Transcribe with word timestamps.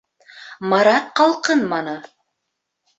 Марат 0.71 1.13
ҡалҡынманы. 1.21 1.97